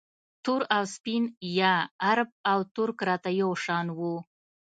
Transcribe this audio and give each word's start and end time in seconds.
تور 0.43 0.61
او 0.75 0.83
سپین 0.95 1.23
یا 1.59 1.73
عرب 2.09 2.29
او 2.51 2.59
ترک 2.75 2.97
راته 3.07 3.31
یو 3.41 3.51
شان 3.63 3.85
وو 3.97 4.13